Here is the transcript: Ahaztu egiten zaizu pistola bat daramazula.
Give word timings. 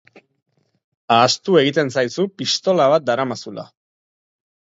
Ahaztu 1.15 1.57
egiten 1.61 1.91
zaizu 1.97 2.25
pistola 2.41 2.89
bat 2.95 3.07
daramazula. 3.11 3.69